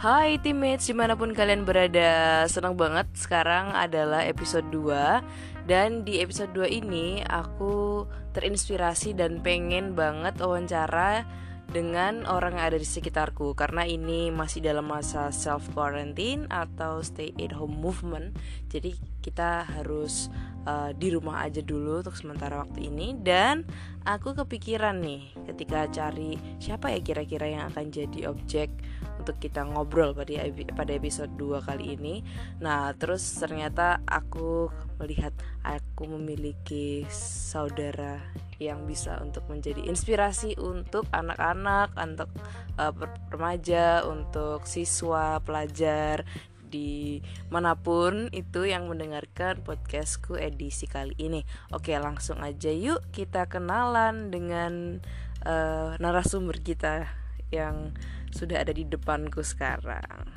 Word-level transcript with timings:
Hai 0.00 0.40
teammates 0.40 0.88
di 0.88 0.96
mana 0.96 1.12
pun 1.12 1.36
kalian 1.36 1.68
berada 1.68 2.40
Senang 2.48 2.72
banget. 2.72 3.04
Sekarang 3.12 3.76
adalah 3.76 4.24
episode 4.24 4.64
2 4.72 5.68
Dan 5.68 6.08
di 6.08 6.24
episode 6.24 6.56
2 6.56 6.72
ini 6.72 7.20
aku 7.28 8.08
terinspirasi 8.32 9.12
dan 9.12 9.44
pengen 9.44 9.92
banget 9.92 10.40
wawancara 10.40 11.28
dengan 11.70 12.26
orang 12.26 12.58
yang 12.58 12.74
ada 12.74 12.78
di 12.78 12.86
sekitarku. 12.86 13.54
Karena 13.54 13.86
ini 13.86 14.34
masih 14.34 14.60
dalam 14.62 14.90
masa 14.90 15.30
self 15.30 15.70
quarantine 15.70 16.50
atau 16.50 16.98
stay 17.00 17.30
at 17.38 17.54
home 17.54 17.78
movement. 17.78 18.34
Jadi 18.70 18.98
kita 19.22 19.62
harus 19.66 20.28
uh, 20.66 20.90
di 20.92 21.14
rumah 21.14 21.46
aja 21.46 21.62
dulu 21.62 22.02
untuk 22.02 22.18
sementara 22.18 22.58
waktu 22.58 22.90
ini. 22.90 23.14
Dan 23.14 23.62
aku 24.02 24.34
kepikiran 24.34 24.98
nih 24.98 25.30
ketika 25.46 25.86
cari 25.88 26.34
siapa 26.58 26.90
ya 26.90 27.00
kira-kira 27.00 27.46
yang 27.46 27.70
akan 27.70 27.94
jadi 27.94 28.26
objek 28.26 28.74
untuk 29.20 29.36
kita 29.36 29.62
ngobrol 29.68 30.16
pada 30.16 30.48
pada 30.74 30.92
episode 30.96 31.30
2 31.38 31.68
kali 31.68 31.94
ini. 31.94 32.24
Nah, 32.58 32.90
terus 32.96 33.22
ternyata 33.36 34.00
aku 34.08 34.72
melihat 34.98 35.32
aku 35.64 36.08
memiliki 36.08 37.04
saudara 37.12 38.20
yang 38.60 38.84
bisa 38.84 39.16
untuk 39.20 39.44
menjadi 39.48 39.84
inspirasi 39.88 40.56
untuk 40.60 41.08
anak-anak, 41.12 41.96
untuk 41.96 42.30
uh, 42.76 42.92
remaja, 43.32 44.04
untuk 44.04 44.68
siswa, 44.68 45.40
pelajar 45.40 46.24
di 46.70 47.18
mana 47.50 47.74
pun 47.74 48.30
itu 48.30 48.62
yang 48.62 48.86
mendengarkan 48.86 49.58
podcastku 49.66 50.38
edisi 50.38 50.86
kali 50.86 51.18
ini. 51.18 51.42
Oke, 51.74 51.98
langsung 51.98 52.38
aja 52.46 52.70
yuk 52.70 53.02
kita 53.10 53.50
kenalan 53.50 54.30
dengan 54.30 55.02
uh, 55.42 55.98
narasumber 55.98 56.62
kita 56.62 57.10
yang 57.50 57.90
sudah 58.30 58.62
ada 58.62 58.70
di 58.70 58.86
depanku 58.86 59.42
sekarang. 59.42 60.30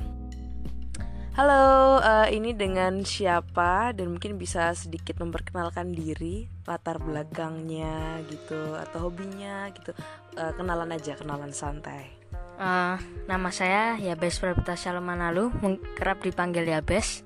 Halo, 1.33 1.97
uh, 1.97 2.29
ini 2.29 2.53
dengan 2.53 3.01
siapa 3.01 3.89
dan 3.89 4.13
mungkin 4.13 4.37
bisa 4.37 4.69
sedikit 4.77 5.17
memperkenalkan 5.17 5.89
diri, 5.89 6.45
latar 6.69 7.01
belakangnya 7.01 8.21
gitu 8.29 8.77
atau 8.77 9.09
hobinya 9.09 9.65
gitu. 9.73 9.97
Uh, 10.37 10.53
kenalan 10.53 10.93
aja, 10.93 11.17
kenalan 11.17 11.49
santai. 11.49 12.13
Uh, 12.61 13.01
nama 13.25 13.49
saya 13.49 13.97
Yabes 13.97 14.37
Prabita 14.37 14.77
Salmanalu, 14.77 15.49
kerap 15.97 16.21
dipanggil 16.21 16.69
Yabes. 16.69 17.25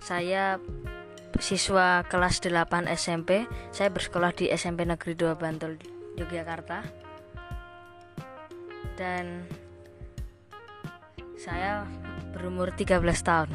Saya 0.00 0.56
siswa 1.36 2.08
kelas 2.08 2.40
8 2.40 2.88
SMP. 2.88 3.44
Saya 3.68 3.92
bersekolah 3.92 4.32
di 4.32 4.48
SMP 4.48 4.88
Negeri 4.88 5.12
2 5.12 5.36
Bantul, 5.36 5.76
Yogyakarta. 6.16 6.88
Dan 8.96 9.44
saya 11.36 11.84
berumur 12.32 12.72
13 12.72 12.98
tahun. 13.22 13.50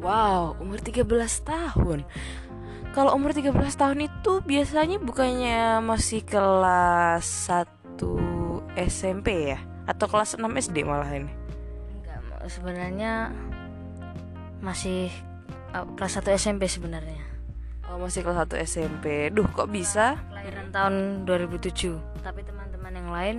Wow, 0.00 0.56
umur 0.62 0.80
13 0.80 1.04
tahun. 1.44 2.08
Kalau 2.90 3.14
umur 3.14 3.30
13 3.30 3.54
tahun 3.76 3.98
itu 4.10 4.42
biasanya 4.42 4.98
bukannya 4.98 5.78
masih 5.84 6.26
kelas 6.26 7.52
1 7.52 7.68
SMP 8.74 9.54
ya? 9.54 9.58
Atau 9.86 10.10
kelas 10.10 10.34
6 10.34 10.42
SD 10.42 10.82
malah 10.82 11.10
ini? 11.12 11.30
Enggak, 12.00 12.50
sebenarnya 12.50 13.30
masih 14.64 15.12
uh, 15.76 15.86
kelas 15.94 16.18
1 16.18 16.34
SMP 16.34 16.66
sebenarnya. 16.66 17.22
Oh, 17.90 17.98
masih 17.98 18.22
kelas 18.22 18.46
1 18.48 18.58
SMP. 18.66 19.30
Duh, 19.34 19.46
kok 19.50 19.70
bisa? 19.70 20.18
Kelahiran 20.30 20.70
tahun 20.70 20.94
2007. 21.26 21.94
Tapi 22.22 22.40
teman-teman 22.46 22.92
yang 22.94 23.10
lain 23.10 23.36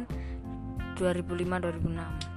2005 0.96 1.60
2006 1.60 2.31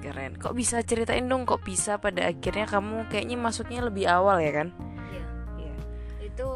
keren. 0.00 0.38
Kok 0.38 0.54
bisa? 0.54 0.82
Ceritain 0.82 1.26
dong 1.26 1.48
kok 1.48 1.64
bisa 1.64 1.98
pada 1.98 2.30
akhirnya 2.30 2.66
kamu 2.68 3.08
kayaknya 3.10 3.36
masuknya 3.38 3.80
lebih 3.84 4.06
awal 4.06 4.38
ya 4.42 4.52
kan? 4.52 4.68
Iya. 5.10 5.24
Iya. 5.60 5.74
Itu 6.26 6.48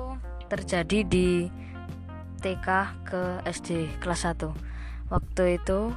terjadi 0.50 0.98
di 1.06 1.28
TK 2.40 2.68
ke 3.06 3.22
SD 3.44 4.00
kelas 4.00 4.24
1 4.24 5.12
waktu 5.12 5.60
itu 5.60 5.92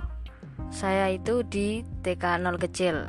saya 0.69 1.09
itu 1.09 1.41
di 1.45 1.81
TK 2.03 2.41
0 2.41 2.57
kecil. 2.59 3.07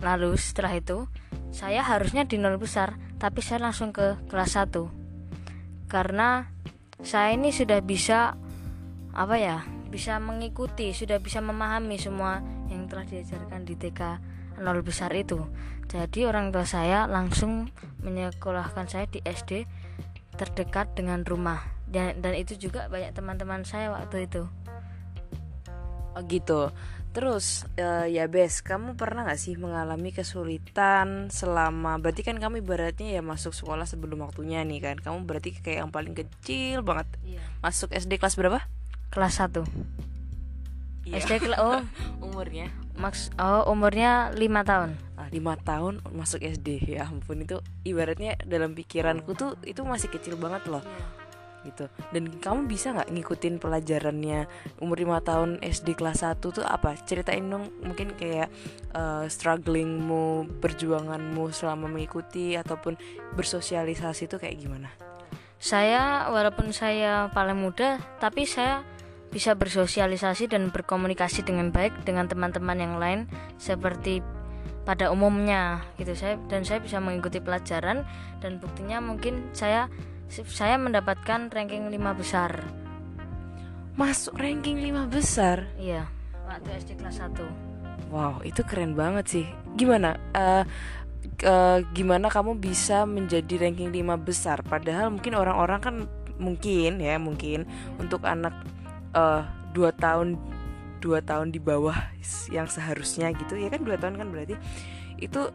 Lalu 0.00 0.34
setelah 0.40 0.74
itu 0.74 1.06
saya 1.50 1.82
harusnya 1.82 2.24
di 2.24 2.38
0 2.38 2.56
besar 2.56 2.96
tapi 3.20 3.42
saya 3.44 3.68
langsung 3.68 3.92
ke 3.92 4.16
kelas 4.30 4.56
1 4.56 5.90
karena 5.90 6.48
saya 7.02 7.34
ini 7.34 7.50
sudah 7.50 7.82
bisa 7.82 8.38
apa 9.10 9.36
ya 9.36 9.58
bisa 9.90 10.22
mengikuti 10.22 10.94
sudah 10.94 11.18
bisa 11.18 11.42
memahami 11.42 11.98
semua 11.98 12.38
yang 12.70 12.86
telah 12.86 13.04
diajarkan 13.04 13.66
di 13.66 13.74
TK 13.74 14.00
0 14.60 14.86
besar 14.86 15.10
itu. 15.12 15.42
Jadi 15.90 16.22
orang 16.28 16.54
tua 16.54 16.62
saya 16.62 17.10
langsung 17.10 17.66
menyekolahkan 18.06 18.86
saya 18.86 19.10
di 19.10 19.18
SD 19.26 19.66
terdekat 20.38 20.94
dengan 20.94 21.26
rumah. 21.26 21.60
Dan, 21.90 22.22
dan 22.22 22.38
itu 22.38 22.54
juga 22.54 22.86
banyak 22.86 23.10
teman-teman 23.10 23.66
saya 23.66 23.90
waktu 23.90 24.30
itu. 24.30 24.46
Oh 26.14 26.22
gitu. 26.30 26.70
Terus 27.10 27.66
uh, 27.74 28.06
ya 28.06 28.30
Bes, 28.30 28.62
kamu 28.62 28.94
pernah 28.94 29.26
gak 29.26 29.42
sih 29.42 29.58
mengalami 29.58 30.14
kesulitan 30.14 31.26
selama 31.26 31.98
berarti 31.98 32.22
kan 32.22 32.38
kamu 32.38 32.62
ibaratnya 32.62 33.18
ya 33.18 33.22
masuk 33.26 33.50
sekolah 33.50 33.82
sebelum 33.82 34.22
waktunya 34.22 34.62
nih 34.62 34.78
kan. 34.78 34.96
Kamu 35.02 35.26
berarti 35.26 35.58
kayak 35.58 35.86
yang 35.86 35.90
paling 35.90 36.14
kecil 36.14 36.86
banget. 36.86 37.10
Iya. 37.26 37.42
Masuk 37.66 37.90
SD 37.90 38.22
kelas 38.22 38.38
berapa? 38.38 38.62
Kelas 39.10 39.42
1 39.42 40.09
iya. 41.04 41.20
SD 41.20 41.40
kelas 41.44 41.60
oh. 41.60 41.82
Umurnya. 42.26 42.68
Maks 43.00 43.32
oh 43.40 43.64
umurnya 43.72 44.28
lima 44.36 44.60
tahun. 44.60 44.92
Ah, 45.16 45.28
lima 45.32 45.56
tahun 45.56 46.04
masuk 46.12 46.44
SD 46.44 46.96
ya 46.96 47.08
ampun 47.08 47.44
itu 47.44 47.60
ibaratnya 47.84 48.36
dalam 48.44 48.76
pikiranku 48.76 49.32
tuh 49.32 49.56
itu 49.64 49.80
masih 49.84 50.12
kecil 50.12 50.36
banget 50.36 50.68
loh. 50.68 50.84
Gitu. 51.60 51.92
Dan 52.12 52.40
kamu 52.40 52.72
bisa 52.72 52.96
nggak 52.96 53.12
ngikutin 53.12 53.60
pelajarannya 53.60 54.48
umur 54.80 54.96
lima 54.96 55.20
tahun 55.20 55.60
SD 55.60 55.92
kelas 55.96 56.24
1 56.24 56.40
tuh 56.40 56.64
apa? 56.64 56.96
Ceritain 57.04 57.44
dong 57.44 57.68
mungkin 57.84 58.16
kayak 58.16 58.48
uh, 58.96 59.28
strugglingmu 59.28 60.60
perjuanganmu 60.60 61.52
selama 61.52 61.88
mengikuti 61.88 62.56
ataupun 62.56 62.96
bersosialisasi 63.36 64.28
itu 64.28 64.36
kayak 64.40 64.56
gimana? 64.56 64.88
Saya 65.60 66.32
walaupun 66.32 66.72
saya 66.72 67.28
paling 67.36 67.60
muda 67.60 68.00
tapi 68.16 68.48
saya 68.48 68.80
bisa 69.30 69.54
bersosialisasi 69.54 70.50
dan 70.50 70.74
berkomunikasi 70.74 71.46
dengan 71.46 71.70
baik 71.70 71.94
dengan 72.02 72.26
teman-teman 72.26 72.78
yang 72.78 72.94
lain 72.98 73.20
seperti 73.56 74.22
pada 74.82 75.10
umumnya 75.14 75.86
gitu. 75.96 76.12
Saya 76.18 76.36
dan 76.50 76.66
saya 76.66 76.82
bisa 76.82 76.98
mengikuti 76.98 77.38
pelajaran 77.38 78.02
dan 78.42 78.58
buktinya 78.58 78.98
mungkin 78.98 79.54
saya 79.54 79.86
saya 80.30 80.78
mendapatkan 80.78 81.50
ranking 81.50 81.90
5 81.90 82.20
besar. 82.20 82.62
Masuk 83.94 84.34
ranking 84.38 84.82
5 84.82 85.10
besar? 85.10 85.66
Iya 85.78 86.20
waktu 86.50 86.68
SD 86.82 86.90
kelas 86.98 87.22
1 87.22 88.10
wow 88.10 88.42
itu 88.42 88.60
keren 88.66 88.98
banget 88.98 89.24
sih. 89.30 89.46
Gimana 89.78 90.18
uh, 90.34 90.66
uh, 91.46 91.78
gimana 91.94 92.26
kamu 92.26 92.58
bisa 92.58 93.06
menjadi 93.06 93.62
ranking 93.62 93.94
5 93.94 94.18
besar? 94.26 94.58
Padahal 94.66 95.14
mungkin 95.14 95.38
orang-orang 95.38 95.80
kan 95.80 95.94
mungkin 96.40 96.98
ya 96.98 97.20
mungkin 97.22 97.68
untuk 98.02 98.26
anak 98.26 98.50
uh, 99.14 99.42
dua 99.70 99.90
tahun 99.94 100.38
dua 101.00 101.24
tahun 101.24 101.50
di 101.50 101.60
bawah 101.62 101.96
yang 102.52 102.68
seharusnya 102.68 103.32
gitu 103.32 103.56
ya 103.56 103.72
kan 103.72 103.80
dua 103.82 103.96
tahun 103.96 104.20
kan 104.20 104.28
berarti. 104.28 104.54
Itu 105.20 105.52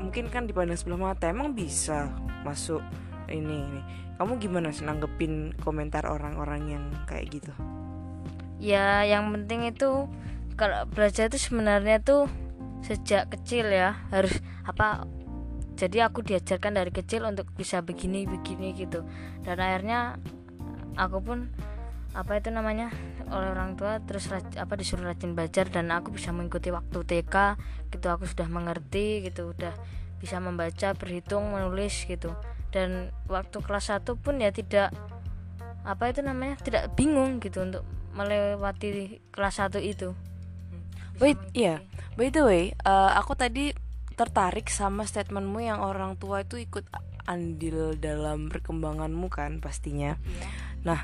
mungkin 0.00 0.32
kan 0.32 0.48
dipandang 0.48 0.80
sebelah 0.80 1.12
mata 1.12 1.28
emang 1.28 1.52
bisa 1.52 2.08
masuk 2.44 2.80
ini 3.28 3.64
ini. 3.64 3.80
Kamu 4.20 4.36
gimana 4.36 4.68
nanggepin 4.68 5.56
komentar 5.64 6.04
orang-orang 6.04 6.76
yang 6.76 6.84
kayak 7.08 7.40
gitu? 7.40 7.52
Ya 8.60 9.00
yang 9.08 9.32
penting 9.32 9.72
itu 9.72 10.08
kalau 10.60 10.84
belajar 10.92 11.32
itu 11.32 11.40
sebenarnya 11.40 12.04
tuh 12.04 12.28
sejak 12.84 13.32
kecil 13.32 13.68
ya 13.72 13.96
harus 14.12 14.40
apa 14.68 15.08
jadi 15.80 16.12
aku 16.12 16.20
diajarkan 16.20 16.76
dari 16.76 16.92
kecil 16.92 17.24
untuk 17.24 17.48
bisa 17.56 17.80
begini 17.80 18.28
begini 18.28 18.76
gitu. 18.76 19.00
Dan 19.40 19.56
akhirnya 19.56 20.20
aku 21.00 21.24
pun 21.24 21.48
apa 22.10 22.42
itu 22.42 22.50
namanya 22.50 22.90
oleh 23.30 23.54
orang 23.54 23.78
tua 23.78 24.02
terus 24.02 24.26
apa 24.34 24.74
disuruh 24.74 25.14
rajin 25.14 25.38
belajar 25.38 25.70
dan 25.70 25.94
aku 25.94 26.10
bisa 26.10 26.34
mengikuti 26.34 26.74
waktu 26.74 27.06
TK 27.06 27.36
gitu 27.94 28.06
aku 28.10 28.26
sudah 28.26 28.50
mengerti 28.50 29.22
gitu 29.22 29.54
udah 29.54 29.70
bisa 30.18 30.42
membaca 30.42 30.92
berhitung 30.98 31.54
menulis 31.54 32.04
gitu 32.10 32.34
dan 32.74 33.14
waktu 33.30 33.62
kelas 33.62 33.94
1 33.94 34.06
pun 34.18 34.42
ya 34.42 34.50
tidak 34.50 34.90
apa 35.86 36.10
itu 36.10 36.20
namanya 36.20 36.58
tidak 36.60 36.92
bingung 36.98 37.38
gitu 37.38 37.62
untuk 37.62 37.86
melewati 38.12 39.22
kelas 39.30 39.62
1 39.62 39.78
itu 39.80 40.12
wait 41.22 41.38
iya 41.54 41.78
yeah. 41.78 42.18
by 42.18 42.28
the 42.28 42.42
way 42.42 42.62
uh, 42.82 43.14
aku 43.14 43.38
tadi 43.38 43.70
tertarik 44.18 44.68
sama 44.68 45.06
statementmu 45.06 45.62
yang 45.62 45.80
orang 45.80 46.18
tua 46.18 46.42
itu 46.42 46.58
ikut 46.60 46.84
andil 47.24 47.94
dalam 47.96 48.50
perkembanganmu 48.50 49.30
kan 49.30 49.62
pastinya 49.62 50.18
yeah. 50.18 50.50
nah 50.82 51.00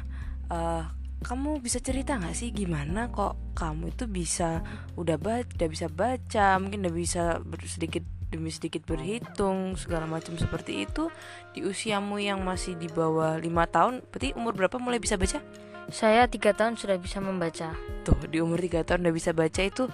uh, 0.50 0.95
kamu 1.25 1.65
bisa 1.65 1.81
cerita 1.81 2.21
nggak 2.21 2.37
sih 2.37 2.53
gimana 2.53 3.09
kok 3.09 3.57
kamu 3.57 3.95
itu 3.97 4.05
bisa 4.05 4.61
udah 5.01 5.17
baca 5.17 5.49
udah 5.49 5.69
bisa 5.71 5.87
baca 5.89 6.61
mungkin 6.61 6.85
udah 6.85 6.95
bisa 6.95 7.23
sedikit 7.65 8.05
demi 8.27 8.51
sedikit 8.51 8.83
berhitung 8.85 9.79
segala 9.79 10.05
macam 10.05 10.35
seperti 10.35 10.85
itu 10.85 11.09
di 11.55 11.63
usiamu 11.63 12.19
yang 12.19 12.43
masih 12.43 12.75
di 12.75 12.91
bawah 12.91 13.39
lima 13.39 13.65
tahun 13.71 14.03
berarti 14.11 14.35
umur 14.35 14.53
berapa 14.59 14.77
mulai 14.83 14.99
bisa 14.99 15.15
baca? 15.17 15.41
Saya 15.87 16.27
tiga 16.27 16.51
tahun 16.51 16.75
sudah 16.75 16.99
bisa 16.99 17.23
membaca. 17.23 17.71
Tuh 18.03 18.19
di 18.27 18.43
umur 18.43 18.59
tiga 18.59 18.83
tahun 18.83 19.07
udah 19.07 19.15
bisa 19.15 19.31
baca 19.31 19.63
itu 19.63 19.87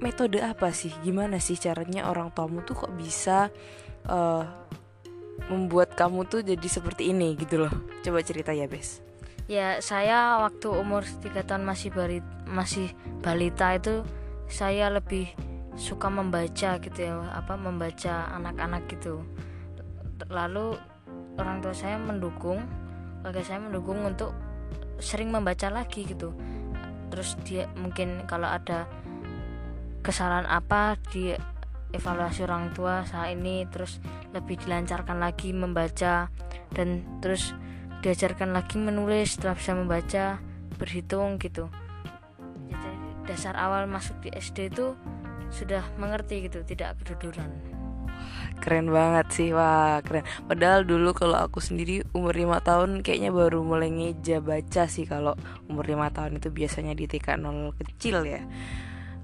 metode 0.00 0.40
apa 0.40 0.72
sih? 0.72 0.88
Gimana 1.04 1.36
sih 1.36 1.60
caranya 1.60 2.08
orang 2.08 2.32
tuamu 2.32 2.64
tuh 2.64 2.72
kok 2.72 2.92
bisa 2.96 3.52
uh, 4.08 4.44
membuat 5.52 5.92
kamu 5.92 6.24
tuh 6.24 6.40
jadi 6.40 6.64
seperti 6.64 7.12
ini 7.12 7.36
gitu 7.36 7.68
loh? 7.68 7.72
Coba 8.00 8.24
cerita 8.24 8.56
ya 8.56 8.64
bes 8.64 9.04
ya 9.46 9.78
saya 9.78 10.42
waktu 10.42 10.68
umur 10.70 11.06
tiga 11.22 11.46
tahun 11.46 11.62
masih 11.66 11.94
bari, 11.94 12.18
masih 12.46 12.90
balita 13.22 13.74
itu 13.74 14.02
saya 14.46 14.90
lebih 14.90 15.30
suka 15.76 16.08
membaca 16.08 16.78
gitu 16.80 16.98
ya 16.98 17.14
apa 17.34 17.54
membaca 17.54 18.30
anak-anak 18.34 18.86
gitu. 18.90 19.22
Lalu 20.30 20.78
orang 21.36 21.60
tua 21.62 21.74
saya 21.76 22.00
mendukung 22.00 22.64
keluarga 23.20 23.42
saya 23.42 23.58
mendukung 23.58 24.06
untuk 24.06 24.30
sering 25.02 25.34
membaca 25.34 25.66
lagi 25.68 26.06
gitu. 26.06 26.30
Terus 27.10 27.34
dia 27.42 27.66
mungkin 27.74 28.24
kalau 28.30 28.46
ada 28.46 28.86
kesalahan 30.00 30.46
apa 30.46 30.94
di 31.10 31.34
evaluasi 31.90 32.46
orang 32.46 32.70
tua 32.70 33.02
saat 33.02 33.34
ini 33.34 33.66
terus 33.66 33.98
lebih 34.30 34.58
dilancarkan 34.62 35.18
lagi 35.18 35.50
membaca 35.50 36.30
dan 36.70 37.02
terus 37.18 37.50
diajarkan 38.06 38.54
lagi 38.54 38.78
menulis 38.78 39.34
setelah 39.34 39.58
bisa 39.58 39.74
membaca 39.74 40.24
berhitung 40.78 41.42
gitu. 41.42 41.66
Jadi 42.70 43.26
dasar 43.26 43.58
awal 43.58 43.90
masuk 43.90 44.14
di 44.22 44.30
SD 44.30 44.70
itu 44.70 44.94
sudah 45.50 45.82
mengerti 45.98 46.46
gitu. 46.46 46.62
Tidak 46.62 47.02
keduduran. 47.02 47.50
Keren 48.62 48.94
banget 48.94 49.26
sih. 49.34 49.50
Wah 49.50 49.98
keren. 50.06 50.22
Padahal 50.46 50.86
dulu 50.86 51.18
kalau 51.18 51.34
aku 51.34 51.58
sendiri 51.58 52.06
umur 52.14 52.38
lima 52.38 52.62
tahun 52.62 53.02
kayaknya 53.02 53.34
baru 53.34 53.66
mulai 53.66 53.90
ngeja 53.90 54.38
baca 54.38 54.86
sih 54.86 55.02
kalau 55.02 55.34
umur 55.66 55.90
lima 55.90 56.06
tahun 56.14 56.38
itu 56.38 56.54
biasanya 56.54 56.94
di 56.94 57.10
TK 57.10 57.42
nol 57.42 57.74
kecil 57.74 58.22
ya. 58.22 58.46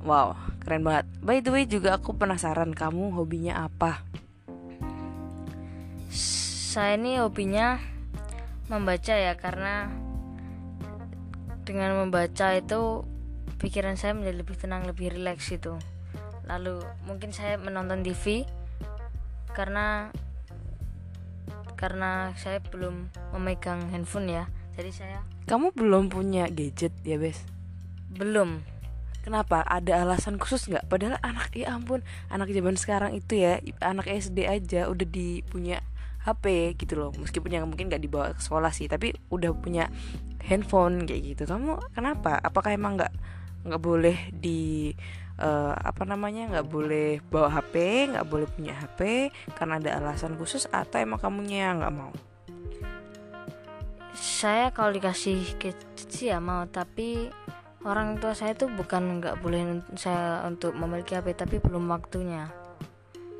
Wow 0.02 0.34
keren 0.66 0.82
banget. 0.82 1.06
By 1.22 1.38
the 1.38 1.54
way 1.54 1.70
juga 1.70 2.02
aku 2.02 2.18
penasaran 2.18 2.74
kamu 2.74 3.14
hobinya 3.14 3.62
apa? 3.62 4.02
Saya 6.10 6.96
ini 6.96 7.20
hobinya 7.20 7.91
membaca 8.70 9.14
ya 9.14 9.34
karena 9.34 9.90
dengan 11.62 11.94
membaca 12.02 12.54
itu 12.54 13.06
pikiran 13.62 13.94
saya 13.94 14.14
menjadi 14.14 14.36
lebih 14.42 14.56
tenang 14.58 14.82
lebih 14.86 15.14
rileks 15.14 15.54
itu 15.54 15.78
lalu 16.46 16.82
mungkin 17.06 17.30
saya 17.30 17.54
menonton 17.58 18.02
TV 18.02 18.46
karena 19.54 20.10
karena 21.82 22.30
saya 22.38 22.62
belum 22.62 23.10
memegang 23.34 23.90
handphone 23.90 24.30
ya. 24.30 24.44
Jadi 24.78 24.90
saya 24.94 25.18
kamu 25.50 25.74
belum 25.74 26.14
punya 26.14 26.46
gadget 26.46 26.94
ya 27.02 27.18
bes? 27.18 27.42
Belum. 28.14 28.62
Kenapa? 29.22 29.62
Ada 29.66 30.02
alasan 30.06 30.38
khusus 30.38 30.70
nggak? 30.70 30.86
Padahal 30.86 31.18
anak 31.22 31.50
ya 31.54 31.74
ampun 31.74 32.06
anak 32.30 32.50
zaman 32.54 32.74
sekarang 32.78 33.18
itu 33.18 33.38
ya 33.38 33.58
anak 33.82 34.06
SD 34.06 34.46
aja 34.46 34.86
udah 34.90 35.06
dipunya 35.06 35.82
HP 36.22 36.74
gitu 36.78 36.94
loh. 36.98 37.10
Meskipun 37.14 37.50
yang 37.50 37.66
mungkin 37.66 37.90
nggak 37.90 38.02
dibawa 38.02 38.26
ke 38.34 38.42
sekolah 38.42 38.70
sih 38.70 38.86
tapi 38.86 39.10
udah 39.30 39.50
punya 39.58 39.90
handphone 40.46 41.06
kayak 41.06 41.34
gitu. 41.34 41.42
Kamu 41.46 41.94
kenapa? 41.94 42.38
Apakah 42.38 42.74
emang 42.74 42.98
nggak 42.98 43.12
nggak 43.62 43.82
boleh 43.82 44.18
di 44.34 44.90
uh, 45.38 45.74
apa 45.74 46.02
namanya 46.02 46.50
nggak 46.50 46.68
boleh 46.70 47.22
bawa 47.30 47.62
HP 47.62 47.74
nggak 48.14 48.26
boleh 48.26 48.46
punya 48.50 48.74
HP 48.74 49.30
karena 49.54 49.78
ada 49.78 49.90
alasan 50.02 50.34
khusus 50.34 50.66
atau 50.70 50.98
emang 50.98 51.22
kamunya 51.22 51.74
nggak 51.74 51.94
mau? 51.94 52.12
Saya 54.12 54.70
kalau 54.70 54.92
dikasih 54.92 55.56
kecil 55.58 56.36
ya 56.36 56.38
mau 56.38 56.68
tapi 56.68 57.32
orang 57.82 58.18
tua 58.22 58.36
saya 58.36 58.54
tuh 58.54 58.70
bukan 58.70 59.18
nggak 59.18 59.42
boleh 59.42 59.82
saya 59.98 60.46
untuk 60.46 60.74
memiliki 60.78 61.18
HP 61.18 61.34
tapi 61.34 61.58
belum 61.58 61.86
waktunya. 61.90 62.46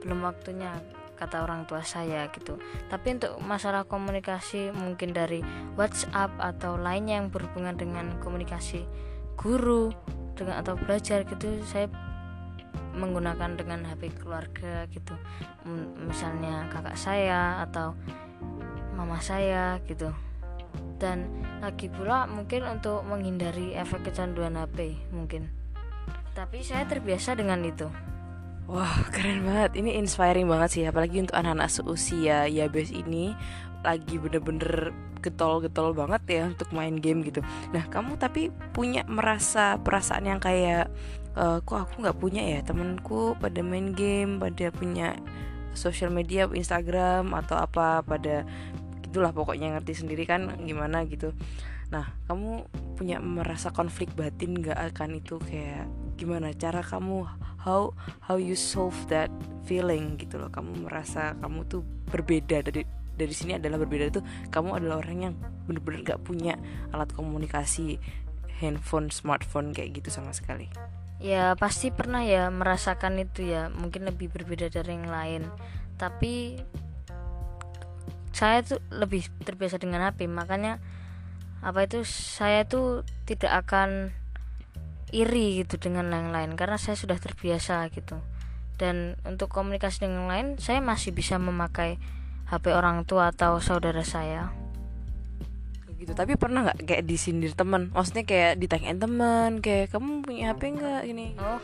Belum 0.03 0.27
waktunya 0.27 0.75
kata 1.17 1.45
orang 1.45 1.69
tua 1.69 1.85
saya 1.87 2.27
gitu. 2.35 2.59
Tapi 2.91 3.21
untuk 3.21 3.39
masalah 3.45 3.87
komunikasi 3.87 4.75
mungkin 4.75 5.15
dari 5.15 5.45
WhatsApp 5.79 6.35
atau 6.41 6.75
lainnya 6.75 7.23
yang 7.23 7.29
berhubungan 7.31 7.79
dengan 7.79 8.19
komunikasi 8.19 8.85
guru 9.39 9.95
dengan 10.35 10.59
atau 10.65 10.75
belajar 10.75 11.23
gitu 11.29 11.61
saya 11.63 11.87
menggunakan 12.93 13.57
dengan 13.57 13.85
HP 13.89 14.13
keluarga 14.21 14.85
gitu. 14.93 15.17
Misalnya 16.09 16.69
kakak 16.69 16.99
saya 16.99 17.65
atau 17.65 17.97
mama 18.93 19.21
saya 19.21 19.81
gitu. 19.89 20.13
Dan 20.99 21.27
lagi 21.59 21.91
pula 21.91 22.31
mungkin 22.31 22.63
untuk 22.69 23.03
menghindari 23.05 23.75
efek 23.75 24.09
kecanduan 24.13 24.57
HP 24.57 24.97
mungkin. 25.11 25.51
Tapi 26.33 26.65
saya 26.65 26.89
terbiasa 26.89 27.37
dengan 27.37 27.61
itu 27.61 27.89
Wah 28.71 29.07
keren 29.11 29.43
banget. 29.43 29.79
Ini 29.79 29.99
inspiring 29.99 30.47
banget 30.47 30.69
sih 30.71 30.85
Apalagi 30.87 31.23
untuk 31.23 31.37
anak-anak 31.37 31.69
seusia 31.69 32.47
Yabes 32.47 32.95
ini 32.95 33.35
Lagi 33.83 34.17
bener-bener 34.17 34.95
getol-getol 35.19 35.95
banget 35.95 36.23
ya 36.31 36.43
Untuk 36.51 36.71
main 36.71 36.99
game 36.99 37.27
gitu. 37.27 37.43
Nah 37.75 37.85
kamu 37.91 38.17
tapi 38.17 38.55
punya 38.71 39.03
merasa 39.11 39.79
perasaan 39.83 40.31
yang 40.31 40.41
kayak 40.41 40.89
uh, 41.35 41.59
Kok 41.63 41.79
aku 41.91 41.95
gak 42.07 42.19
punya 42.19 42.43
ya 42.47 42.63
Temenku 42.63 43.35
pada 43.39 43.61
main 43.61 43.93
game 43.93 44.39
Pada 44.39 44.71
punya 44.71 45.19
sosial 45.75 46.15
media 46.15 46.47
Instagram 46.47 47.35
Atau 47.35 47.59
apa 47.59 48.07
pada 48.07 48.47
Itulah 49.03 49.35
pokoknya 49.35 49.77
ngerti 49.77 50.07
sendiri 50.07 50.25
kan 50.25 50.49
Gimana 50.65 51.05
gitu. 51.05 51.35
Nah, 51.93 52.09
kamu 52.25 52.65
punya 53.03 53.19
merasa 53.19 53.75
konflik 53.75 54.15
batin 54.15 54.63
gak 54.63 54.79
akan 54.95 55.19
itu 55.19 55.35
kayak 55.43 55.91
gimana 56.15 56.55
cara 56.55 56.87
kamu 56.87 57.27
how 57.59 57.91
how 58.23 58.39
you 58.39 58.55
solve 58.55 58.95
that 59.11 59.27
feeling 59.67 60.15
gitu 60.23 60.39
loh. 60.39 60.47
Kamu 60.55 60.87
merasa 60.87 61.35
kamu 61.43 61.67
tuh 61.67 61.83
berbeda 62.15 62.63
dari 62.63 62.87
dari 63.19 63.35
sini 63.35 63.59
adalah 63.59 63.83
berbeda 63.83 64.07
itu 64.07 64.23
kamu 64.55 64.79
adalah 64.79 65.03
orang 65.03 65.19
yang 65.19 65.35
bener-bener 65.67 66.15
gak 66.15 66.23
punya 66.23 66.55
alat 66.95 67.11
komunikasi 67.11 67.99
handphone, 68.63 69.11
smartphone 69.11 69.75
kayak 69.75 69.99
gitu 69.99 70.15
sama 70.15 70.31
sekali. 70.31 70.71
Ya 71.19 71.59
pasti 71.59 71.91
pernah 71.91 72.23
ya 72.23 72.55
merasakan 72.55 73.19
itu 73.19 73.51
ya 73.51 73.67
mungkin 73.67 74.07
lebih 74.07 74.31
berbeda 74.31 74.71
dari 74.71 74.95
yang 74.95 75.11
lain. 75.11 75.43
Tapi 75.99 76.55
saya 78.31 78.63
tuh 78.63 78.79
lebih 78.95 79.27
terbiasa 79.43 79.83
dengan 79.83 80.07
HP 80.07 80.31
makanya 80.31 80.79
apa 81.63 81.87
itu 81.87 82.03
saya 82.03 82.67
tuh 82.67 83.07
tidak 83.23 83.67
akan 83.67 84.11
iri 85.15 85.63
gitu 85.63 85.79
dengan 85.79 86.11
yang 86.11 86.35
lain 86.35 86.59
karena 86.59 86.75
saya 86.75 86.99
sudah 86.99 87.17
terbiasa 87.23 87.87
gitu. 87.95 88.19
Dan 88.81 89.15
untuk 89.23 89.47
komunikasi 89.55 90.03
dengan 90.03 90.27
yang 90.27 90.31
lain 90.33 90.47
saya 90.59 90.83
masih 90.83 91.15
bisa 91.15 91.39
memakai 91.39 92.03
HP 92.51 92.75
orang 92.75 93.07
tua 93.07 93.31
atau 93.31 93.63
saudara 93.63 94.03
saya. 94.03 94.51
Gitu 95.95 96.19
tapi 96.19 96.35
pernah 96.35 96.67
nggak 96.67 96.83
kayak 96.83 97.07
disindir 97.07 97.55
teman? 97.55 97.95
Maksudnya 97.95 98.27
kayak 98.27 98.59
ditanyain 98.59 98.99
teman 98.99 99.63
kayak 99.63 99.95
kamu 99.95 100.27
punya 100.27 100.51
HP 100.51 100.63
nggak? 100.75 101.03
Ini 101.07 101.27
oh 101.39 101.63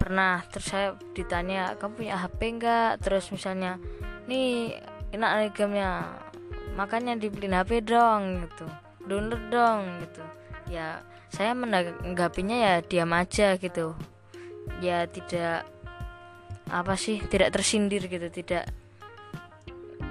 pernah. 0.00 0.40
Terus 0.48 0.66
saya 0.72 0.88
ditanya 1.12 1.76
kamu 1.76 1.92
punya 1.92 2.14
HP 2.16 2.40
nggak? 2.56 3.04
Terus 3.04 3.28
misalnya 3.28 3.76
nih 4.24 4.80
enak 5.12 5.52
gamenya 5.52 6.08
makanya 6.78 7.18
dibeliin 7.18 7.58
HP 7.58 7.82
dong 7.82 8.46
gitu. 8.46 8.66
Download 9.02 9.42
dong 9.50 9.82
gitu. 10.06 10.22
Ya 10.70 11.02
saya 11.34 11.58
menanggapinya 11.58 12.54
ya 12.54 12.74
diam 12.86 13.10
aja 13.10 13.58
gitu. 13.58 13.98
Ya 14.78 15.10
tidak 15.10 15.66
apa 16.70 16.94
sih 16.94 17.18
tidak 17.26 17.58
tersindir 17.58 18.06
gitu. 18.06 18.30
Tidak 18.30 18.62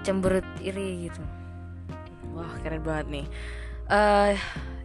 cemberut 0.04 0.44
iri 0.60 1.08
gitu. 1.08 1.24
Wah 2.36 2.52
keren 2.60 2.84
banget 2.84 3.08
nih. 3.08 3.28
Uh, 3.88 4.36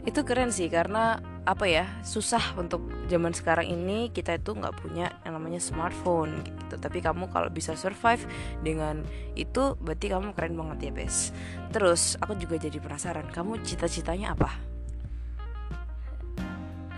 itu 0.03 0.21
keren 0.27 0.51
sih 0.51 0.67
karena 0.67 1.23
apa 1.43 1.67
ya 1.67 1.87
susah 2.03 2.59
untuk 2.59 2.83
zaman 3.07 3.35
sekarang 3.35 3.71
ini 3.71 4.11
kita 4.11 4.39
itu 4.39 4.55
nggak 4.55 4.75
punya 4.79 5.15
yang 5.23 5.39
namanya 5.39 5.63
smartphone 5.63 6.43
gitu. 6.43 6.75
Tapi 6.79 6.99
kamu 6.99 7.31
kalau 7.31 7.51
bisa 7.51 7.79
survive 7.79 8.27
dengan 8.67 9.07
itu 9.39 9.79
berarti 9.79 10.07
kamu 10.11 10.35
keren 10.35 10.59
banget 10.59 10.91
ya 10.91 10.93
bes. 10.95 11.31
Terus 11.71 12.19
aku 12.19 12.35
juga 12.35 12.59
jadi 12.59 12.79
penasaran 12.83 13.31
kamu 13.31 13.63
cita-citanya 13.63 14.35
apa? 14.35 14.51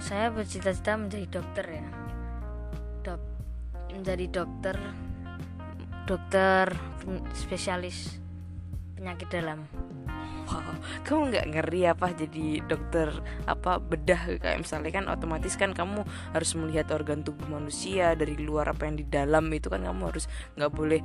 Saya 0.01 0.33
bercita-cita 0.33 0.97
menjadi 0.97 1.27
dokter 1.29 1.67
ya. 1.69 1.87
Dok 3.05 3.21
menjadi 3.93 4.27
dokter 4.29 4.77
dokter 6.05 6.69
spesialis 7.33 8.21
penyakit 8.97 9.29
dalam 9.33 9.65
wow 10.49 10.75
kamu 11.07 11.21
nggak 11.33 11.47
ngeri 11.53 11.81
apa 11.89 12.07
jadi 12.17 12.47
dokter 12.65 13.09
apa 13.45 13.77
bedah? 13.81 14.41
Kayak 14.41 14.59
misalnya 14.65 14.91
kan 14.93 15.05
otomatis 15.13 15.55
kan 15.57 15.77
kamu 15.77 16.05
harus 16.33 16.51
melihat 16.57 16.89
organ 16.97 17.21
tubuh 17.21 17.45
manusia 17.49 18.17
dari 18.17 18.37
luar 18.41 18.73
apa 18.73 18.89
yang 18.89 18.97
di 18.97 19.07
dalam 19.07 19.49
itu 19.53 19.69
kan 19.69 19.85
kamu 19.85 20.13
harus 20.13 20.25
nggak 20.57 20.73
boleh 20.73 21.01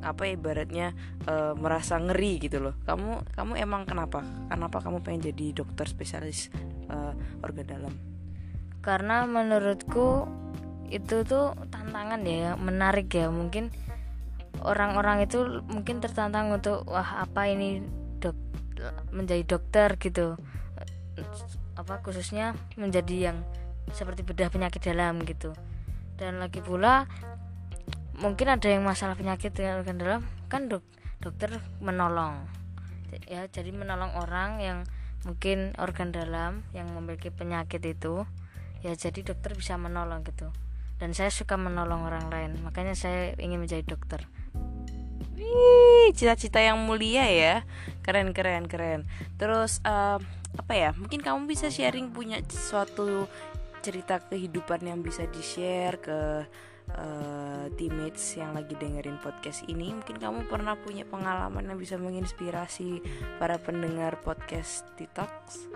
apa 0.00 0.22
ibaratnya 0.28 0.96
uh, 1.28 1.52
merasa 1.56 2.00
ngeri 2.00 2.40
gitu 2.40 2.64
loh. 2.64 2.74
Kamu 2.88 3.36
kamu 3.36 3.52
emang 3.60 3.82
kenapa? 3.84 4.24
Kenapa 4.48 4.80
kamu 4.80 5.04
pengen 5.04 5.32
jadi 5.32 5.64
dokter 5.64 5.84
spesialis 5.88 6.48
uh, 6.88 7.12
organ 7.44 7.66
dalam? 7.68 7.94
Karena 8.82 9.28
menurutku 9.28 10.26
itu 10.92 11.24
tuh 11.24 11.56
tantangan 11.72 12.20
ya 12.24 12.56
menarik 12.56 13.12
ya. 13.12 13.28
Mungkin 13.32 13.72
orang-orang 14.62 15.24
itu 15.24 15.64
mungkin 15.66 15.98
tertantang 16.04 16.52
untuk 16.52 16.84
wah 16.86 17.24
apa 17.24 17.48
ini 17.50 18.01
menjadi 19.12 19.44
dokter 19.44 20.00
gitu. 20.00 20.40
Apa 21.76 22.00
khususnya 22.00 22.56
menjadi 22.80 23.32
yang 23.32 23.38
seperti 23.92 24.24
bedah 24.24 24.48
penyakit 24.48 24.80
dalam 24.82 25.20
gitu. 25.22 25.52
Dan 26.16 26.40
lagi 26.40 26.64
pula 26.64 27.06
mungkin 28.16 28.52
ada 28.52 28.68
yang 28.68 28.82
masalah 28.82 29.16
penyakit 29.16 29.52
dengan 29.52 29.84
organ 29.84 29.96
dalam 30.00 30.20
kan 30.48 30.68
dok 30.68 30.84
dokter 31.20 31.60
menolong. 31.78 32.48
Ya 33.28 33.44
jadi 33.46 33.70
menolong 33.70 34.16
orang 34.16 34.58
yang 34.58 34.78
mungkin 35.22 35.76
organ 35.78 36.10
dalam 36.10 36.66
yang 36.74 36.90
memiliki 36.90 37.30
penyakit 37.30 37.84
itu 37.84 38.26
ya 38.82 38.96
jadi 38.96 39.22
dokter 39.22 39.54
bisa 39.54 39.76
menolong 39.76 40.24
gitu. 40.24 40.50
Dan 40.96 41.12
saya 41.12 41.34
suka 41.34 41.58
menolong 41.58 42.06
orang 42.06 42.30
lain 42.30 42.50
makanya 42.62 42.94
saya 42.94 43.34
ingin 43.36 43.60
menjadi 43.60 43.84
dokter 43.84 44.22
Wih, 45.34 46.10
cita-cita 46.14 46.58
yang 46.58 46.80
mulia 46.82 47.26
ya. 47.28 47.54
Keren 48.02 48.34
keren 48.34 48.66
keren. 48.66 49.06
Terus 49.38 49.78
uh, 49.86 50.18
apa 50.56 50.72
ya? 50.74 50.90
Mungkin 50.94 51.22
kamu 51.22 51.48
bisa 51.48 51.70
sharing 51.70 52.12
punya 52.12 52.42
suatu 52.46 53.26
cerita 53.82 54.22
kehidupan 54.22 54.86
yang 54.86 55.02
bisa 55.02 55.26
di 55.26 55.42
share 55.42 55.98
ke 55.98 56.18
uh, 56.94 57.66
teammates 57.74 58.38
yang 58.38 58.54
lagi 58.54 58.78
dengerin 58.78 59.18
podcast 59.18 59.66
ini. 59.66 59.90
Mungkin 59.90 60.22
kamu 60.22 60.46
pernah 60.46 60.78
punya 60.78 61.02
pengalaman 61.06 61.66
yang 61.66 61.78
bisa 61.78 61.98
menginspirasi 61.98 63.02
para 63.42 63.58
pendengar 63.58 64.22
podcast 64.22 64.86
Detox? 64.94 65.66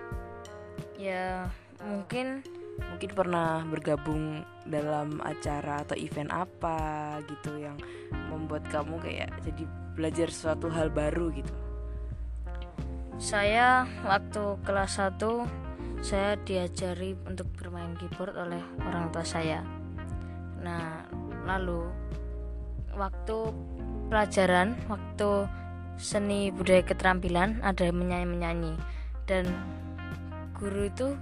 Ya 0.96 1.50
mungkin 1.82 2.40
mungkin 2.76 3.10
pernah 3.12 3.64
bergabung 3.64 4.44
dalam 4.68 5.20
acara 5.24 5.84
atau 5.84 5.96
event 5.96 6.32
apa 6.32 7.18
gitu 7.24 7.56
yang 7.60 7.76
membuat 8.28 8.64
kamu 8.68 9.00
kayak 9.00 9.30
jadi 9.44 9.64
belajar 9.96 10.28
suatu 10.28 10.68
hal 10.68 10.92
baru 10.92 11.32
gitu? 11.32 11.52
Saya 13.16 13.88
waktu 14.04 14.60
kelas 14.60 15.00
1 15.00 16.04
saya 16.04 16.36
diajari 16.44 17.16
untuk 17.24 17.48
bermain 17.56 17.96
keyboard 17.96 18.36
oleh 18.36 18.60
orang 18.84 19.08
tua 19.08 19.24
saya. 19.24 19.64
Nah 20.60 21.08
lalu 21.48 21.88
waktu 22.92 23.52
pelajaran 24.12 24.76
waktu 24.88 25.48
seni 25.96 26.52
budaya 26.52 26.84
keterampilan 26.84 27.60
ada 27.64 27.88
menyanyi-menyanyi. 27.88 28.76
Dan 29.24 29.48
guru 30.54 30.86
itu 30.86 31.16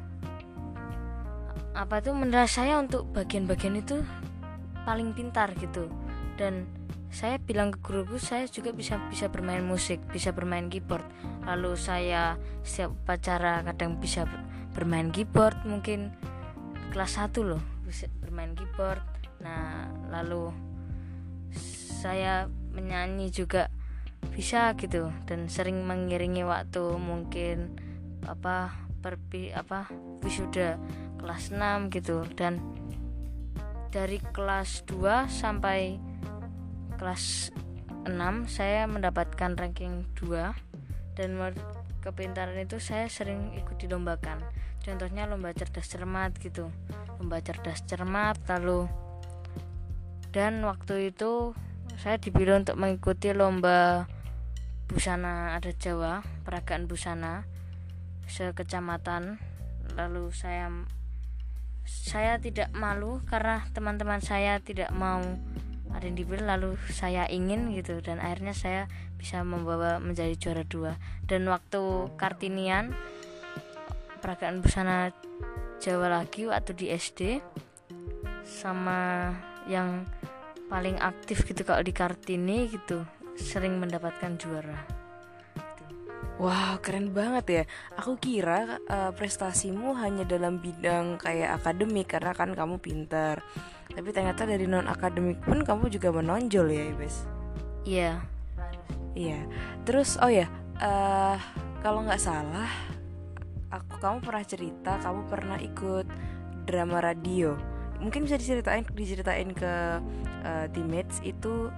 apa 1.75 1.99
tuh 1.99 2.15
menurut 2.15 2.47
saya 2.47 2.79
untuk 2.79 3.11
bagian-bagian 3.11 3.83
itu 3.83 4.07
paling 4.87 5.11
pintar 5.13 5.51
gitu. 5.59 5.91
Dan 6.39 6.71
saya 7.11 7.39
bilang 7.39 7.71
ke 7.71 7.79
guruku 7.79 8.19
saya 8.19 8.47
juga 8.51 8.75
bisa 8.75 8.99
bisa 9.07 9.31
bermain 9.31 9.63
musik 9.63 10.03
bisa 10.11 10.31
bermain 10.31 10.71
keyboard. 10.71 11.07
Lalu 11.47 11.75
saya 11.75 12.39
setiap 12.63 12.95
upacara 12.95 13.63
kadang 13.67 13.99
bisa 13.99 14.27
bermain 14.75 15.11
keyboard 15.15 15.55
mungkin 15.67 16.15
kelas 16.91 17.19
1 17.19 17.43
loh 17.43 17.63
bisa 17.87 18.11
bermain 18.19 18.55
keyboard. 18.55 19.03
Nah 19.43 19.91
lalu 20.11 20.51
saya 22.03 22.51
menyanyi 22.75 23.31
juga 23.31 23.71
bisa 24.35 24.75
gitu 24.75 25.15
dan 25.31 25.47
sering 25.47 25.87
mengiringi 25.87 26.43
waktu 26.43 26.99
mungkin 26.99 27.79
apa 28.27 28.75
perpi 29.05 29.53
apa 29.53 29.87
wisuda 30.25 30.81
kelas 31.25 31.57
6 31.57 31.89
gitu. 31.89 32.29
Dan 32.37 32.61
dari 33.89 34.21
kelas 34.21 34.85
2 34.85 35.25
sampai 35.25 35.97
kelas 37.01 37.49
6 38.05 38.13
saya 38.45 38.85
mendapatkan 38.85 39.57
ranking 39.57 40.05
2 40.21 40.53
dan 41.17 41.57
kepintaran 42.05 42.61
itu 42.61 42.77
saya 42.77 43.09
sering 43.09 43.57
ikut 43.57 43.81
dilombakan. 43.81 44.45
Contohnya 44.85 45.25
lomba 45.25 45.57
cerdas 45.57 45.89
cermat 45.89 46.37
gitu. 46.45 46.69
Lomba 47.17 47.41
cerdas 47.41 47.81
cermat 47.89 48.37
lalu 48.45 48.85
dan 50.35 50.67
waktu 50.67 51.15
itu 51.15 51.55
saya 51.95 52.19
dipilih 52.19 52.59
untuk 52.59 52.75
mengikuti 52.75 53.31
lomba 53.31 54.11
busana 54.91 55.55
adat 55.55 55.79
Jawa 55.79 56.27
peragaan 56.43 56.91
busana 56.91 57.47
sekecamatan. 58.27 59.39
Lalu 59.95 60.35
saya 60.35 60.75
saya 61.85 62.41
tidak 62.41 62.73
malu 62.73 63.21
karena 63.29 63.65
teman-teman 63.77 64.21
saya 64.25 64.61
tidak 64.61 64.89
mau 64.93 65.21
ada 65.95 66.05
yang 66.11 66.19
dipilih 66.19 66.43
lalu 66.43 66.71
saya 66.91 67.29
ingin 67.31 67.71
gitu 67.71 68.03
dan 68.03 68.19
akhirnya 68.19 68.51
saya 68.51 68.91
bisa 69.15 69.47
membawa 69.47 70.03
menjadi 70.03 70.35
juara 70.35 70.65
dua. 70.67 70.99
Dan 71.23 71.47
waktu 71.47 72.11
kartinian 72.19 72.93
peragaan 74.19 74.65
busana 74.65 75.15
Jawa 75.85 76.09
lagi 76.09 76.49
waktu 76.49 76.73
di 76.73 76.87
SD 76.89 77.45
sama 78.45 79.33
yang 79.69 80.09
paling 80.73 80.97
aktif 80.97 81.45
gitu 81.45 81.61
kalau 81.61 81.85
di 81.85 81.93
kartini 81.93 82.73
gitu 82.73 83.05
sering 83.37 83.77
mendapatkan 83.77 84.41
juara 84.41 85.04
Wow, 86.35 86.83
keren 86.83 87.15
banget 87.15 87.47
ya. 87.47 87.63
Aku 87.95 88.19
kira 88.19 88.83
uh, 88.91 89.15
prestasimu 89.15 89.95
hanya 89.95 90.27
dalam 90.27 90.59
bidang 90.59 91.15
kayak 91.23 91.63
akademik 91.63 92.11
karena 92.11 92.35
kan 92.35 92.51
kamu 92.51 92.83
pintar. 92.83 93.47
Tapi 93.95 94.11
ternyata 94.11 94.43
dari 94.43 94.67
non 94.67 94.91
akademik 94.91 95.39
pun 95.47 95.63
kamu 95.63 95.95
juga 95.95 96.11
menonjol 96.11 96.67
ya, 96.75 96.85
Ibes. 96.91 97.17
Iya. 97.87 98.03
Yeah. 98.03 98.17
Iya. 99.15 99.41
Terus 99.87 100.19
oh 100.19 100.27
ya, 100.27 100.51
uh, 100.83 101.39
kalau 101.87 102.03
nggak 102.03 102.19
salah, 102.19 102.71
aku 103.71 104.03
kamu 104.03 104.19
pernah 104.19 104.43
cerita 104.43 104.93
kamu 105.07 105.21
pernah 105.31 105.59
ikut 105.63 106.07
drama 106.67 106.99
radio. 106.99 107.55
Mungkin 108.03 108.27
bisa 108.27 108.35
diceritain 108.35 108.83
diceritain 108.91 109.55
ke 109.55 110.03
uh, 110.43 110.67
teammates 110.75 111.23
itu 111.23 111.71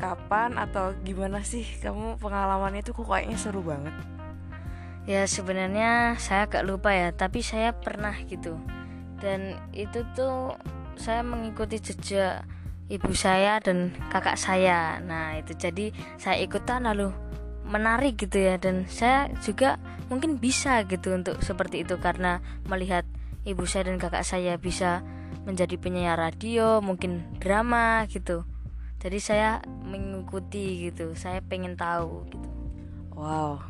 kapan 0.00 0.56
atau 0.56 0.96
gimana 1.04 1.44
sih 1.44 1.68
kamu 1.84 2.16
pengalamannya 2.16 2.80
itu 2.80 2.96
kok 2.96 3.04
kayaknya 3.04 3.36
seru 3.36 3.60
banget? 3.60 3.92
Ya 5.04 5.28
sebenarnya 5.28 6.16
saya 6.16 6.48
agak 6.48 6.64
lupa 6.64 6.96
ya 6.96 7.12
tapi 7.12 7.44
saya 7.44 7.76
pernah 7.76 8.16
gitu. 8.24 8.56
Dan 9.20 9.60
itu 9.76 10.00
tuh 10.16 10.56
saya 10.96 11.20
mengikuti 11.20 11.76
jejak 11.76 12.48
ibu 12.88 13.12
saya 13.12 13.60
dan 13.60 13.92
kakak 14.08 14.40
saya. 14.40 14.96
Nah 15.04 15.36
itu 15.36 15.52
jadi 15.52 15.92
saya 16.16 16.40
ikutan 16.40 16.88
lalu 16.88 17.12
menarik 17.68 18.18
gitu 18.18 18.40
ya 18.40 18.58
dan 18.58 18.88
saya 18.90 19.30
juga 19.46 19.78
mungkin 20.10 20.42
bisa 20.42 20.82
gitu 20.90 21.14
untuk 21.14 21.38
seperti 21.38 21.86
itu 21.86 21.94
karena 22.02 22.42
melihat 22.66 23.06
ibu 23.46 23.62
saya 23.62 23.86
dan 23.92 24.02
kakak 24.02 24.26
saya 24.26 24.58
bisa 24.58 25.06
menjadi 25.46 25.78
penyiar 25.78 26.18
radio 26.18 26.82
mungkin 26.82 27.24
drama 27.38 28.04
gitu. 28.10 28.42
Jadi 29.00 29.18
saya 29.22 29.64
mengikuti 29.90 30.88
gitu. 30.88 31.12
Saya 31.18 31.42
pengen 31.42 31.74
tahu 31.74 32.24
gitu. 32.30 32.48
Wow. 33.18 33.60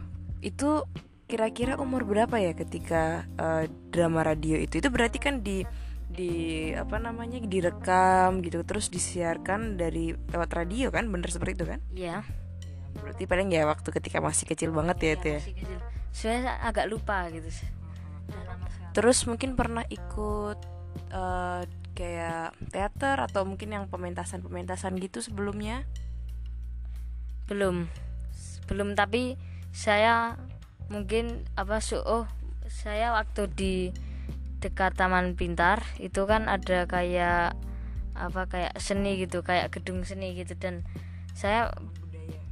Itu 0.45 0.85
kira-kira 1.27 1.79
umur 1.81 2.05
berapa 2.05 2.37
ya 2.37 2.53
ketika 2.53 3.25
uh, 3.41 3.65
drama 3.89 4.21
radio 4.23 4.61
itu? 4.61 4.79
Itu 4.79 4.93
berarti 4.93 5.17
kan 5.17 5.41
di 5.41 5.65
di 6.11 6.33
apa 6.75 6.99
namanya 6.99 7.39
direkam 7.39 8.43
gitu 8.43 8.67
terus 8.67 8.91
disiarkan 8.93 9.81
dari 9.81 10.13
lewat 10.13 10.51
radio 10.53 10.93
kan? 10.93 11.09
Bener 11.09 11.33
seperti 11.33 11.57
itu 11.57 11.67
kan? 11.67 11.81
Iya. 11.97 12.23
Berarti 13.01 13.25
paling 13.25 13.49
ya 13.49 13.65
waktu 13.65 13.89
ketika 13.89 14.21
masih 14.21 14.45
kecil 14.45 14.71
banget 14.77 14.97
ya, 15.01 15.09
ya 15.09 15.15
itu 15.17 15.29
ya? 15.33 15.41
saya 16.11 16.59
agak 16.67 16.91
lupa 16.91 17.31
gitu 17.31 17.47
terus 18.91 19.23
mungkin 19.27 19.55
pernah 19.55 19.87
ikut 19.87 20.59
uh, 21.15 21.63
kayak 21.95 22.59
teater 22.75 23.17
atau 23.23 23.47
mungkin 23.47 23.71
yang 23.71 23.85
pementasan-pementasan 23.87 24.99
gitu 24.99 25.23
sebelumnya? 25.23 25.87
Belum. 27.51 27.91
Belum 28.71 28.95
tapi 28.95 29.35
saya 29.75 30.39
mungkin 30.87 31.43
apa 31.59 31.83
su 31.83 31.99
oh 31.99 32.31
saya 32.71 33.11
waktu 33.11 33.51
di 33.51 33.75
dekat 34.63 34.95
Taman 34.95 35.35
Pintar 35.35 35.83
itu 35.99 36.23
kan 36.31 36.47
ada 36.47 36.87
kayak 36.87 37.59
apa 38.15 38.43
kayak 38.47 38.79
seni 38.79 39.19
gitu, 39.19 39.43
kayak 39.43 39.75
gedung 39.75 40.07
seni 40.07 40.39
gitu. 40.39 40.55
Dan 40.55 40.87
saya 41.35 41.75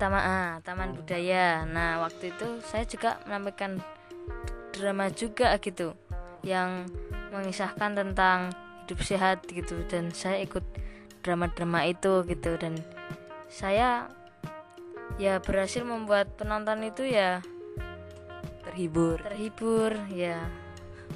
taman 0.03 0.23
ah, 0.23 0.53
taman 0.67 0.99
budaya. 0.99 1.63
Nah 1.63 2.03
waktu 2.03 2.35
itu 2.35 2.59
saya 2.67 2.83
juga 2.83 3.23
menampilkan 3.31 3.79
drama 4.75 5.11
juga 5.15 5.55
gitu 5.63 5.95
yang 6.43 6.91
mengisahkan 7.31 7.95
tentang 7.95 8.51
hidup 8.83 8.99
sehat 9.05 9.47
gitu. 9.47 9.85
Dan 9.87 10.11
saya 10.11 10.43
ikut 10.43 10.65
drama-drama 11.23 11.85
itu 11.87 12.25
gitu. 12.25 12.57
Dan 12.57 12.81
saya 13.47 14.09
ya 15.19 15.43
berhasil 15.43 15.83
membuat 15.83 16.39
penonton 16.39 16.87
itu 16.87 17.03
ya 17.05 17.43
terhibur. 18.65 19.19
terhibur 19.27 19.93
ya. 20.15 20.47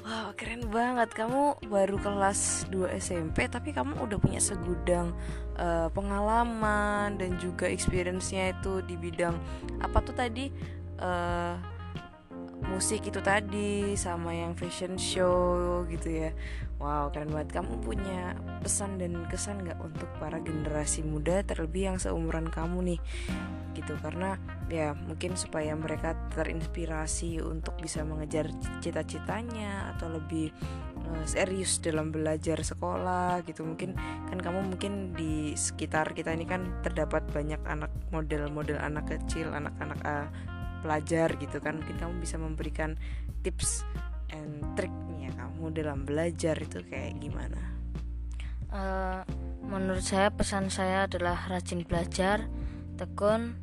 Wow 0.03 0.35
keren 0.35 0.67
banget. 0.67 1.15
Kamu 1.15 1.63
baru 1.71 1.95
kelas 2.01 2.67
2 2.67 2.91
SMP 2.99 3.47
tapi 3.47 3.71
kamu 3.71 4.03
udah 4.03 4.19
punya 4.19 4.43
segudang 4.43 5.15
uh, 5.55 5.87
pengalaman 5.95 7.15
dan 7.15 7.39
juga 7.39 7.71
experience-nya 7.71 8.59
itu 8.59 8.83
di 8.83 8.99
bidang 8.99 9.39
apa 9.79 10.03
tuh 10.03 10.11
tadi? 10.11 10.51
Uh, 10.99 11.55
musik 12.67 13.05
itu 13.07 13.19
tadi 13.19 13.93
sama 13.99 14.31
yang 14.31 14.55
fashion 14.55 14.95
show 14.95 15.83
gitu 15.91 16.27
ya. 16.27 16.31
Wow 16.79 17.11
keren 17.11 17.31
banget. 17.31 17.59
Kamu 17.59 17.83
punya 17.83 18.35
pesan 18.63 18.99
dan 18.99 19.27
kesan 19.27 19.63
nggak 19.63 19.79
untuk 19.83 20.09
para 20.19 20.39
generasi 20.39 21.03
muda 21.03 21.43
terlebih 21.43 21.93
yang 21.93 21.97
seumuran 21.99 22.47
kamu 22.47 22.95
nih? 22.95 22.99
Gitu 23.73 23.93
karena 23.99 24.37
ya 24.71 24.95
mungkin 24.95 25.35
supaya 25.35 25.75
mereka 25.75 26.15
terinspirasi 26.33 27.43
untuk 27.43 27.77
bisa 27.79 28.05
mengejar 28.05 28.49
cita-citanya 28.79 29.95
atau 29.95 30.13
lebih 30.13 30.53
uh, 31.07 31.25
serius 31.25 31.79
dalam 31.83 32.09
belajar 32.09 32.61
sekolah 32.63 33.43
gitu. 33.47 33.63
Mungkin 33.67 33.95
kan 34.31 34.39
kamu 34.39 34.75
mungkin 34.75 34.93
di 35.15 35.53
sekitar 35.53 36.15
kita 36.15 36.31
ini 36.33 36.47
kan 36.47 36.83
terdapat 36.85 37.25
banyak 37.31 37.59
anak 37.67 37.91
model-model 38.09 38.79
anak 38.79 39.07
kecil 39.07 39.51
anak-anak 39.51 39.99
uh, 40.03 40.27
pelajar 40.83 41.39
gitu 41.39 41.63
kan 41.63 41.79
mungkin 41.79 41.95
kamu 41.95 42.13
bisa 42.19 42.35
memberikan 42.35 42.99
tips 43.39 43.87
and 44.35 44.59
triknya 44.75 45.31
kamu 45.39 45.71
dalam 45.71 46.03
belajar 46.03 46.59
itu 46.59 46.83
kayak 46.83 47.15
gimana? 47.23 47.61
Uh, 48.73 49.23
menurut 49.63 50.03
saya 50.03 50.27
pesan 50.33 50.67
saya 50.67 51.07
adalah 51.07 51.47
rajin 51.47 51.87
belajar 51.87 52.51
tekun 52.99 53.55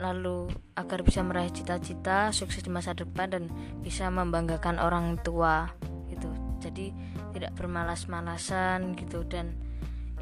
lalu 0.00 0.48
agar 0.78 1.04
bisa 1.04 1.20
meraih 1.20 1.52
cita-cita 1.52 2.32
sukses 2.32 2.64
di 2.64 2.72
masa 2.72 2.96
depan 2.96 3.28
dan 3.28 3.44
bisa 3.84 4.08
membanggakan 4.08 4.80
orang 4.80 5.20
tua 5.20 5.68
gitu. 6.08 6.30
Jadi 6.62 6.92
tidak 7.36 7.52
bermalas-malasan 7.56 8.96
gitu. 8.96 9.24
Dan 9.28 9.52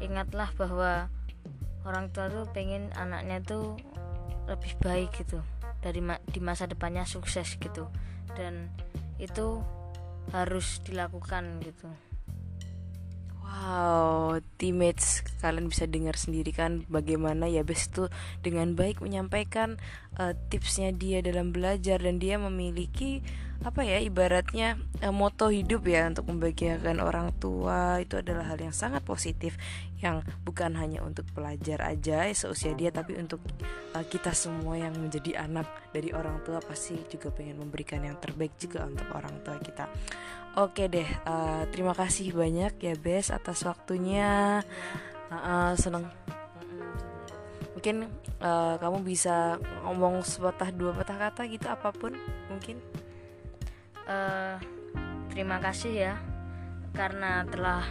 ingatlah 0.03 0.51
bahwa 0.59 1.07
orang 1.87 2.11
tua 2.11 2.27
tuh 2.27 2.43
pengen 2.51 2.91
anaknya 2.99 3.39
tuh 3.43 3.79
lebih 4.49 4.75
baik 4.83 5.13
gitu 5.15 5.39
dari 5.79 6.03
ma 6.03 6.19
di 6.23 6.39
masa 6.43 6.67
depannya 6.67 7.07
sukses 7.07 7.55
gitu. 7.59 7.87
Dan 8.35 8.71
itu 9.19 9.59
harus 10.31 10.79
dilakukan 10.85 11.59
gitu 11.65 11.89
Wow, 13.49 14.45
teammates 14.61 15.25
kalian 15.41 15.73
bisa 15.73 15.89
dengar 15.89 16.13
sendiri 16.13 16.53
kan 16.53 16.85
bagaimana 16.85 17.49
ya 17.49 17.65
Bes 17.65 17.89
itu 17.89 18.05
dengan 18.45 18.77
baik 18.77 19.01
menyampaikan 19.01 19.81
uh, 20.21 20.37
tipsnya 20.53 20.93
dia 20.93 21.25
dalam 21.25 21.49
belajar 21.49 21.97
dan 21.97 22.21
dia 22.21 22.37
memiliki 22.37 23.25
apa 23.59 23.83
ya 23.83 23.97
ibaratnya 23.99 24.77
uh, 25.01 25.09
moto 25.09 25.49
hidup 25.49 25.81
ya 25.89 26.05
untuk 26.07 26.29
membahagiakan 26.29 27.01
orang 27.01 27.33
tua 27.41 27.97
itu 27.97 28.21
adalah 28.21 28.53
hal 28.53 28.61
yang 28.61 28.71
sangat 28.71 29.01
positif 29.01 29.57
yang 29.99 30.23
bukan 30.47 30.79
hanya 30.79 31.03
untuk 31.03 31.27
pelajar 31.35 31.83
aja 31.83 32.29
seusia 32.31 32.71
dia 32.77 32.93
tapi 32.93 33.19
untuk 33.19 33.43
uh, 33.97 34.05
kita 34.05 34.31
semua 34.31 34.79
yang 34.79 34.95
menjadi 34.95 35.43
anak 35.43 35.67
dari 35.91 36.13
orang 36.13 36.39
tua 36.45 36.61
pasti 36.61 36.95
juga 37.11 37.33
pengen 37.35 37.59
memberikan 37.59 37.99
yang 37.99 38.15
terbaik 38.21 38.55
juga 38.61 38.85
untuk 38.85 39.09
orang 39.11 39.41
tua 39.43 39.57
kita. 39.59 39.89
Oke 40.59 40.91
deh, 40.91 41.07
uh, 41.23 41.63
terima 41.71 41.95
kasih 41.95 42.35
banyak 42.35 42.83
ya 42.83 42.91
Bes 42.99 43.31
atas 43.31 43.63
waktunya. 43.63 44.59
Uh, 45.31 45.35
uh, 45.39 45.71
seneng 45.79 46.03
mungkin 47.71 48.11
uh, 48.43 48.75
kamu 48.75 49.07
bisa 49.07 49.55
ngomong 49.87 50.19
sepatah 50.19 50.75
dua 50.75 50.91
patah 50.91 51.15
kata 51.15 51.47
gitu 51.47 51.63
apa 51.71 51.95
pun 51.95 52.11
mungkin. 52.51 52.75
Uh, 54.03 54.59
terima 55.31 55.63
kasih 55.63 55.95
ya 55.95 56.13
karena 56.91 57.47
telah 57.47 57.87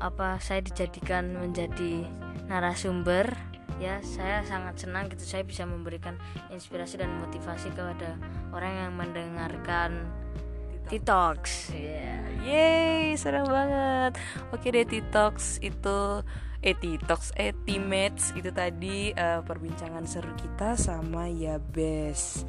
apa 0.00 0.40
saya 0.40 0.64
dijadikan 0.64 1.36
menjadi 1.36 2.08
narasumber. 2.48 3.28
Ya 3.76 4.00
saya 4.00 4.40
sangat 4.48 4.88
senang 4.88 5.12
gitu 5.12 5.28
saya 5.28 5.44
bisa 5.44 5.68
memberikan 5.68 6.16
inspirasi 6.48 6.96
dan 6.96 7.12
motivasi 7.20 7.68
kepada 7.76 8.16
orang 8.56 8.88
yang 8.88 8.92
mendengarkan 8.96 10.08
Titox. 10.90 11.70
Yeah. 11.70 12.18
Yeay, 12.42 13.14
senang 13.14 13.46
banget. 13.46 14.18
Oke 14.50 14.74
deh 14.74 14.82
Titox 14.82 15.62
itu 15.62 16.26
eh 16.60 16.76
Titox 16.76 17.30
eh 17.38 17.54
teammates 17.64 18.34
itu 18.34 18.50
tadi 18.50 19.14
uh, 19.14 19.40
perbincangan 19.46 20.04
seru 20.04 20.34
kita 20.36 20.74
sama 20.74 21.30
ya 21.30 21.56
best 21.56 22.44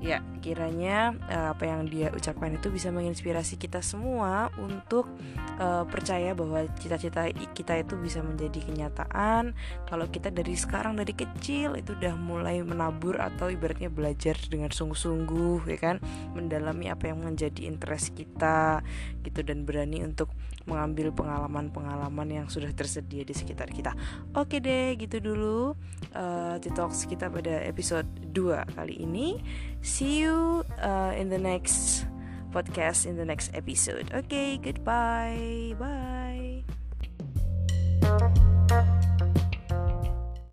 ya 0.00 0.24
kiranya 0.40 1.12
uh, 1.28 1.52
apa 1.52 1.68
yang 1.68 1.84
dia 1.84 2.08
ucapkan 2.08 2.56
itu 2.56 2.72
bisa 2.72 2.88
menginspirasi 2.88 3.60
kita 3.60 3.84
semua 3.84 4.48
untuk 4.56 5.12
uh, 5.60 5.84
percaya 5.84 6.32
bahwa 6.32 6.64
cita-cita 6.80 7.28
kita 7.52 7.76
itu 7.76 7.94
bisa 8.00 8.24
menjadi 8.24 8.64
kenyataan. 8.64 9.52
Kalau 9.84 10.08
kita 10.08 10.32
dari 10.32 10.56
sekarang 10.56 10.96
dari 10.96 11.12
kecil 11.12 11.76
itu 11.76 11.92
udah 11.92 12.16
mulai 12.16 12.64
menabur 12.64 13.20
atau 13.20 13.52
ibaratnya 13.52 13.92
belajar 13.92 14.40
dengan 14.48 14.72
sungguh-sungguh 14.72 15.68
ya 15.68 15.78
kan? 15.78 15.96
Mendalami 16.32 16.88
apa 16.88 17.12
yang 17.12 17.20
menjadi 17.20 17.68
interest 17.68 18.16
kita 18.16 18.80
gitu 19.20 19.44
dan 19.44 19.68
berani 19.68 20.00
untuk 20.00 20.32
mengambil 20.70 21.10
pengalaman-pengalaman 21.10 22.28
yang 22.30 22.46
sudah 22.46 22.70
tersedia 22.70 23.26
di 23.26 23.34
sekitar 23.34 23.66
kita. 23.74 23.98
Oke 24.38 24.62
deh, 24.62 24.94
gitu 24.94 25.18
dulu 25.18 25.74
uh, 26.14 26.54
Talks 26.70 27.02
kita 27.10 27.26
pada 27.26 27.66
episode 27.66 28.06
2 28.30 28.78
kali 28.78 29.02
ini. 29.02 29.42
See 29.82 30.22
you 30.22 30.62
uh, 30.78 31.10
in 31.18 31.26
the 31.26 31.42
next 31.42 32.06
podcast 32.50 33.06
in 33.06 33.16
the 33.16 33.24
next 33.24 33.54
episode. 33.54 34.10
Okay, 34.12 34.58
goodbye. 34.58 35.74
Bye. 35.78 36.66